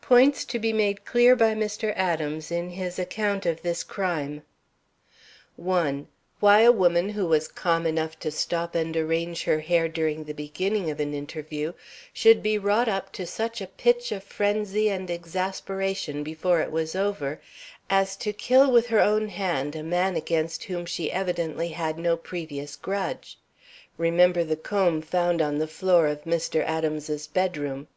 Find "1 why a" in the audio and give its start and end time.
5.56-6.70